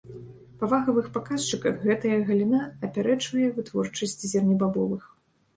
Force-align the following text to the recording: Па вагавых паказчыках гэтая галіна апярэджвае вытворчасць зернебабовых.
Па 0.61 0.67
вагавых 0.71 1.09
паказчыках 1.17 1.77
гэтая 1.89 2.17
галіна 2.29 2.63
апярэджвае 2.87 3.47
вытворчасць 3.61 4.21
зернебабовых. 4.33 5.03